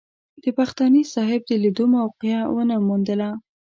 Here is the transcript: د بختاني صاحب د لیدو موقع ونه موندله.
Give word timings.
د 0.43 0.45
بختاني 0.57 1.03
صاحب 1.13 1.41
د 1.47 1.51
لیدو 1.63 1.85
موقع 1.95 2.35
ونه 2.55 2.75
موندله. 2.87 3.29